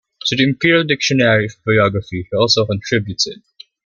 To 0.25 0.35
the 0.35 0.41
"Imperial 0.45 0.83
Dictionary 0.83 1.45
of 1.45 1.51
Biography" 1.63 2.27
he 2.31 2.35
also 2.35 2.65
contributed. 2.65 3.43